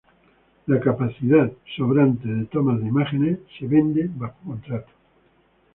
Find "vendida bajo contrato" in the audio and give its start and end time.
3.69-4.89